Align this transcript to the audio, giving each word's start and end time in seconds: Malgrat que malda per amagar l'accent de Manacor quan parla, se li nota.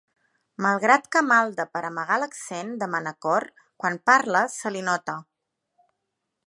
Malgrat 0.65 1.03
que 1.15 1.21
malda 1.25 1.65
per 1.75 1.83
amagar 1.89 2.17
l'accent 2.23 2.73
de 2.83 2.89
Manacor 2.95 3.47
quan 3.85 4.01
parla, 4.11 4.43
se 4.57 4.75
li 4.77 4.83
nota. 4.91 5.21